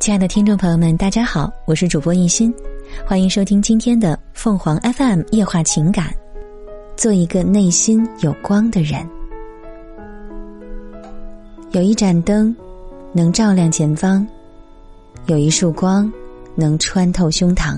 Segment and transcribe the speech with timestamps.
[0.00, 2.54] 亲爱的听众朋友们，大家好，我是主播一心，
[3.04, 6.14] 欢迎收听今天的凤凰 FM 夜话情感。
[6.96, 9.04] 做一个内心有光的人。
[11.72, 12.54] 有一盏灯，
[13.12, 14.24] 能照亮前方；
[15.26, 16.10] 有一束光，
[16.54, 17.76] 能穿透胸膛；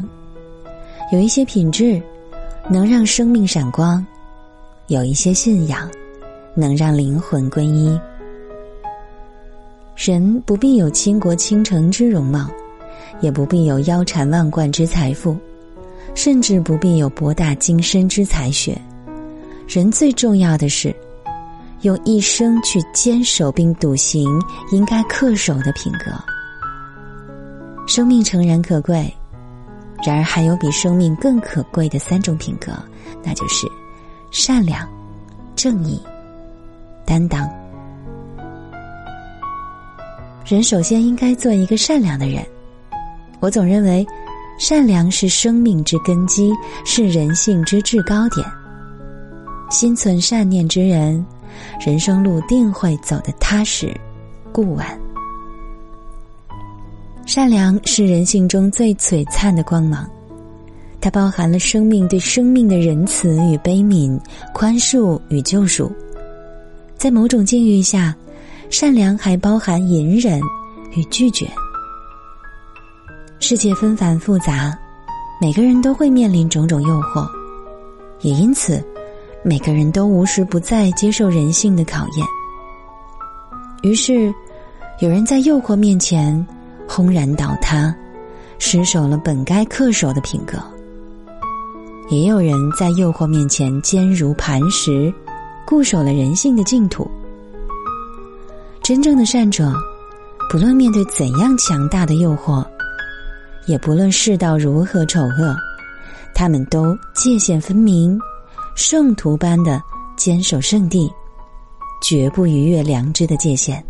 [1.12, 2.00] 有一些品质，
[2.68, 4.04] 能让生命闪光；
[4.88, 5.90] 有一些信仰，
[6.54, 7.98] 能让灵魂归一。
[10.02, 12.48] 人不必有倾国倾城之容貌，
[13.20, 15.36] 也不必有腰缠万贯之财富，
[16.14, 18.80] 甚至不必有博大精深之才学。
[19.68, 20.96] 人最重要的是，
[21.82, 24.26] 用一生去坚守并笃行
[24.72, 26.10] 应该恪守的品格。
[27.86, 29.14] 生命诚然可贵，
[30.02, 32.72] 然而还有比生命更可贵的三种品格，
[33.22, 33.66] 那就是
[34.30, 34.88] 善良、
[35.54, 36.00] 正义、
[37.04, 37.46] 担当。
[40.44, 42.44] 人首先应该做一个善良的人。
[43.38, 44.04] 我总认为，
[44.58, 46.52] 善良是生命之根基，
[46.84, 48.44] 是人性之至高点。
[49.70, 51.24] 心存善念之人，
[51.84, 53.94] 人生路定会走得踏实、
[54.50, 54.84] 固稳。
[57.26, 60.08] 善良是人性中最璀璨的光芒，
[61.00, 64.18] 它包含了生命对生命的仁慈与悲悯、
[64.52, 65.92] 宽恕与救赎。
[66.96, 68.16] 在某种境遇下。
[68.70, 70.40] 善良还包含隐忍
[70.92, 71.50] 与拒绝。
[73.40, 74.72] 世界纷繁复杂，
[75.40, 77.28] 每个人都会面临种种诱惑，
[78.20, 78.82] 也因此，
[79.42, 82.26] 每个人都无时不在接受人性的考验。
[83.82, 84.32] 于是，
[85.00, 86.46] 有人在诱惑面前
[86.86, 87.92] 轰然倒塌，
[88.60, 90.58] 失守了本该恪守的品格；
[92.08, 95.12] 也有人在诱惑面前坚如磐石，
[95.66, 97.10] 固守了人性的净土。
[98.90, 99.72] 真正的善者，
[100.50, 102.66] 不论面对怎样强大的诱惑，
[103.66, 105.56] 也不论世道如何丑恶，
[106.34, 108.18] 他们都界限分明，
[108.74, 109.80] 圣徒般的
[110.16, 111.08] 坚守圣地，
[112.02, 113.80] 绝不逾越良知的界限。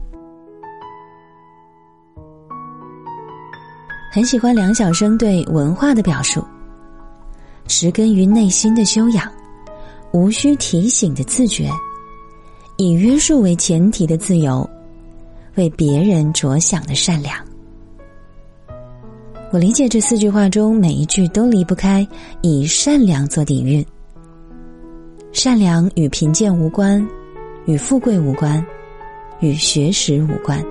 [4.12, 6.44] 很喜欢梁晓声对文化的表述：
[7.66, 9.26] 植根于内心的修养，
[10.12, 11.70] 无需提醒的自觉，
[12.76, 14.68] 以约束为前提的自由。
[15.56, 17.36] 为别人着想的善良，
[19.52, 22.06] 我理解这四句话中每一句都离不开
[22.40, 23.84] 以善良做底蕴。
[25.32, 27.06] 善良与贫贱无关，
[27.66, 28.64] 与富贵无关，
[29.40, 30.64] 与学识无关，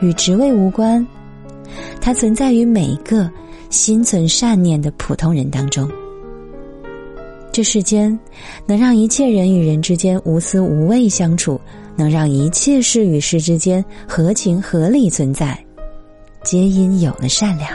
[0.00, 1.06] 与职位无关，
[2.00, 3.30] 它存在于每一个
[3.70, 5.90] 心存善念的普通人当中。
[7.50, 8.16] 这世间
[8.66, 11.60] 能让一切人与人之间无私无畏相处。
[11.98, 15.58] 能让一切事与事之间合情合理存在，
[16.44, 17.68] 皆因有了善良。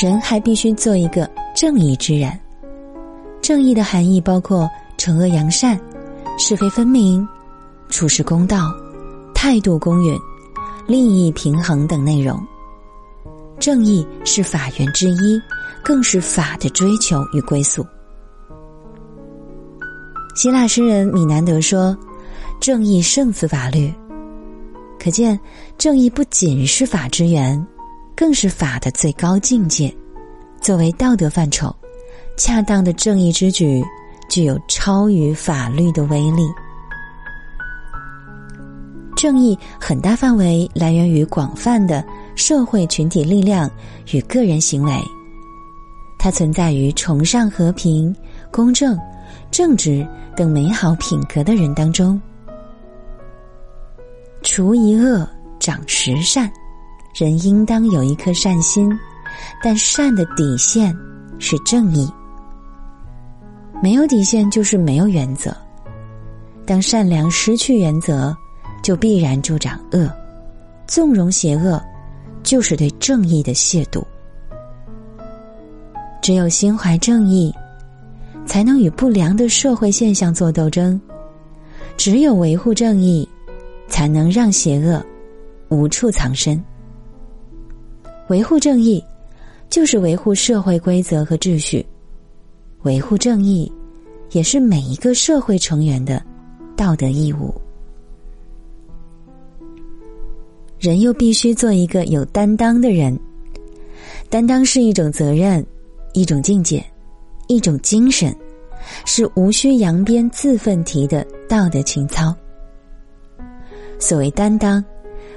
[0.00, 2.32] 人还必须做一个正义之人。
[3.42, 5.78] 正义的含义包括惩恶扬善、
[6.38, 7.28] 是非分明、
[7.90, 8.74] 处事公道、
[9.34, 10.18] 态度公允、
[10.86, 12.42] 利益平衡等内容。
[13.60, 15.40] 正义是法源之一，
[15.82, 17.86] 更是法的追求与归宿。
[20.34, 21.96] 希腊诗人米南德说
[22.60, 23.92] ：“正义胜似法律。”
[24.98, 25.38] 可见，
[25.78, 27.64] 正义不仅是法之源，
[28.16, 29.94] 更是法的最高境界。
[30.60, 31.74] 作为道德范畴，
[32.36, 33.80] 恰当的正义之举
[34.28, 36.42] 具有超于法律的威力。
[39.14, 43.70] 正义很大范围来源于广泛的社会群体力量
[44.12, 44.92] 与个人行为，
[46.18, 48.12] 它存在于崇尚和平、
[48.50, 48.98] 公正。
[49.50, 50.06] 正直
[50.36, 52.20] 等美好品格的人当中，
[54.42, 55.28] 除一恶
[55.60, 56.50] 长十善，
[57.14, 58.90] 人应当有一颗善心，
[59.62, 60.96] 但善的底线
[61.38, 62.12] 是正义。
[63.82, 65.54] 没有底线就是没有原则。
[66.66, 68.34] 当善良失去原则，
[68.82, 70.10] 就必然助长恶，
[70.86, 71.82] 纵容邪恶，
[72.42, 74.02] 就是对正义的亵渎。
[76.22, 77.54] 只有心怀正义。
[78.46, 81.00] 才能与不良的社会现象做斗争，
[81.96, 83.28] 只有维护正义，
[83.88, 85.04] 才能让邪恶
[85.68, 86.62] 无处藏身。
[88.28, 89.02] 维护正义，
[89.68, 91.84] 就是维护社会规则和秩序；
[92.82, 93.70] 维护正义，
[94.32, 96.22] 也是每一个社会成员的
[96.76, 97.52] 道德义务。
[100.78, 103.18] 人又必须做一个有担当的人，
[104.28, 105.64] 担当是一种责任，
[106.12, 106.84] 一种境界。
[107.46, 108.34] 一种精神，
[109.04, 112.34] 是无需扬鞭自奋蹄的道德情操。
[113.98, 114.84] 所谓担当，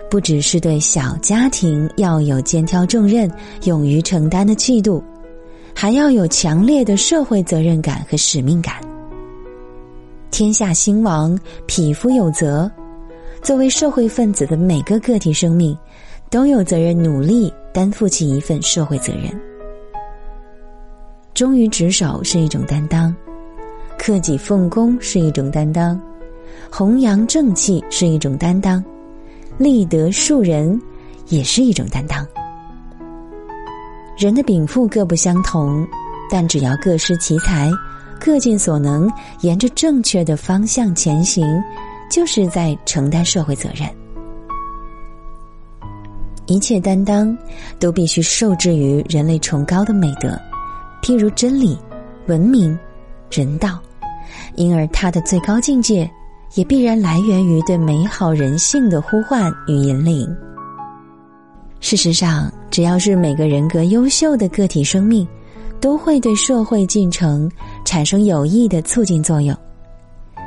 [0.09, 3.31] 不只是对小家庭要有肩挑重任、
[3.63, 5.03] 勇于承担的气度，
[5.73, 8.75] 还要有强烈的社会责任感和使命感。
[10.31, 12.69] 天下兴亡，匹夫有责。
[13.41, 15.77] 作为社会分子的每个个体生命，
[16.29, 19.31] 都有责任努力担负起一份社会责任。
[21.37, 23.15] 忠于职守是一种担当，
[23.95, 26.01] 克己奉公是一种担当，
[26.71, 28.83] 弘扬正气是一种担当，
[29.55, 30.81] 立德树人
[31.27, 32.25] 也是一种担当。
[34.17, 35.87] 人的禀赋各不相同，
[36.27, 37.69] 但只要各施其才。
[38.19, 39.07] 各尽所能，
[39.41, 41.45] 沿着正确的方向前行，
[42.09, 43.87] 就是在承担社会责任。
[46.47, 47.37] 一切担当
[47.77, 50.35] 都必须受制于人类崇高的美德，
[51.07, 51.79] 譬如真理、
[52.25, 52.77] 文明、
[53.31, 53.79] 人道，
[54.55, 56.11] 因而它的最高境界
[56.55, 60.27] 也必然来源于对美好人性的呼唤与引领。
[61.79, 65.25] 事实上，只要是每个人格优秀的个体生命。
[65.79, 67.49] 都会对社会进程
[67.85, 69.55] 产生有益的促进作用，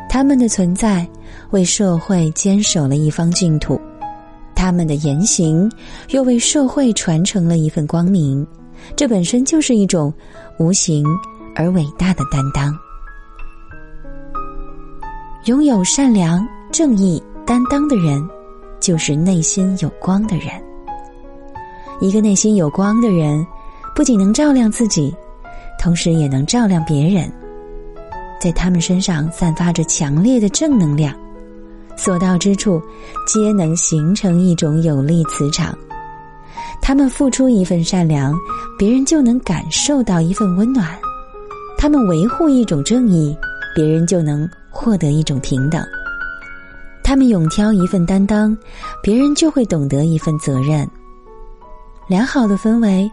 [0.09, 1.09] 他们的存在
[1.53, 3.81] 为社会坚守了一方净土，
[4.57, 5.71] 他们的言行
[6.09, 8.45] 又为社会传承了一份光明，
[8.97, 10.13] 这本身就是一种
[10.59, 11.05] 无形
[11.55, 12.77] 而伟大的担当。
[15.47, 18.29] 拥有善良、正义、担当的人，
[18.81, 20.49] 就是内心有光的人。
[22.01, 23.47] 一个内心有光的人。
[23.93, 25.15] 不仅能照亮自己，
[25.79, 27.31] 同时也能照亮别人，
[28.41, 31.13] 在他们身上散发着强烈的正能量，
[31.97, 32.81] 所到之处
[33.27, 35.77] 皆能形成一种有力磁场。
[36.91, 38.37] 他们付出一份善良，
[38.77, 40.87] 别人就能感受到一份温暖；
[41.79, 43.33] 他们维护一种正义，
[43.77, 45.81] 别人就能获得一种平等；
[47.05, 48.59] 他们勇挑一份担当，
[49.05, 50.85] 别人就会懂得一份责任。
[52.09, 53.09] 良好的氛围。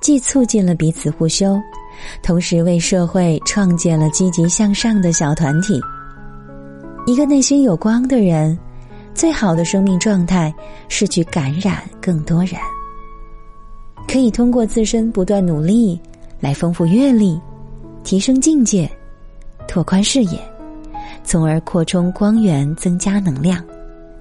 [0.00, 1.60] 既促进了彼此互修，
[2.22, 5.78] 同时为社会创建了积极向上的小团体。
[7.04, 8.58] 一个内心有光的人，
[9.12, 10.54] 最好的生命状态
[10.88, 12.54] 是去感染更多人。
[14.08, 16.00] 可以通过自身不断努力
[16.40, 17.38] 来丰富阅历、
[18.02, 18.90] 提升境界、
[19.68, 20.40] 拓宽视野，
[21.22, 23.62] 从而扩充光源、增加能量，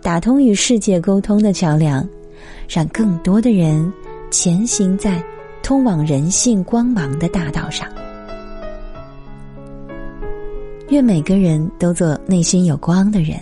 [0.02, 2.08] 打通与世界沟通的桥梁，
[2.68, 3.92] 让更多的人
[4.30, 5.24] 前行在。
[5.64, 7.90] 通往人性光芒的大道上，
[10.88, 13.38] 愿每个人都做内心有光的人。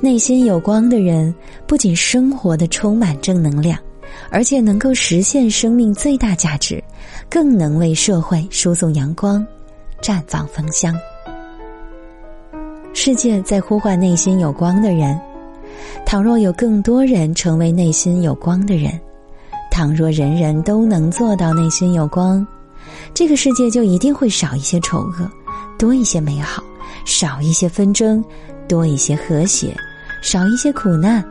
[0.00, 1.34] 内心有光的人，
[1.66, 3.78] 不仅生活的充满正能量，
[4.30, 6.82] 而且能够实现生命最大价值，
[7.28, 9.46] 更能为社会输送阳光，
[10.00, 10.94] 绽放芳香。
[12.94, 15.18] 世界在呼唤内心有光的人，
[16.04, 18.92] 倘若有更多人成为内心有光的人。
[19.70, 22.46] 倘若人人都能做到内心有光，
[23.14, 25.30] 这个世界就一定会少一些丑恶，
[25.78, 26.62] 多一些美好；
[27.06, 28.22] 少一些纷争，
[28.68, 29.74] 多一些和谐；
[30.22, 31.24] 少一些苦难，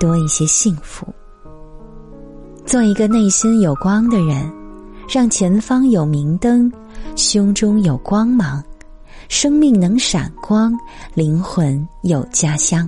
[0.00, 1.06] 多一些幸福。
[2.76, 4.52] 做一个内心有光的人，
[5.08, 6.70] 让前方有明灯，
[7.16, 8.62] 胸中有光芒，
[9.30, 10.78] 生命能闪光，
[11.14, 12.86] 灵魂有家乡。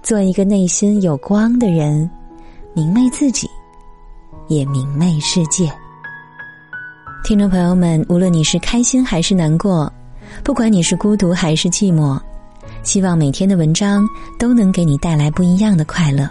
[0.00, 2.08] 做一个内心有光的人，
[2.72, 3.50] 明媚自己。
[4.46, 5.68] 也明媚世界。
[7.24, 9.92] 听众朋友们，无论你是开心还是难过，
[10.44, 12.16] 不管你是孤独还是寂寞，
[12.84, 14.08] 希望每天的文章
[14.38, 16.30] 都能给你带来不一样的快乐。